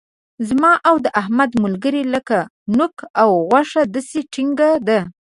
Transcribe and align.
زما 0.47 0.73
او 0.89 0.95
د 1.05 1.07
احمد 1.21 1.51
ملګري 1.63 2.03
لکه 2.13 2.37
نوک 2.77 2.95
او 3.21 3.29
غوښه 3.49 3.81
داسې 3.93 4.19
ټینګه 4.33 4.69
ده. 4.87 4.99